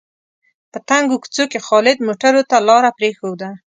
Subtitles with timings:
[0.71, 3.49] په تنګو کوڅو کې خالد موټرو ته لاره پرېښوده.